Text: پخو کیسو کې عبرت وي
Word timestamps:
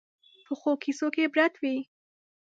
پخو 0.45 0.71
کیسو 0.83 1.07
کې 1.13 1.21
عبرت 1.27 1.53
وي 1.61 1.77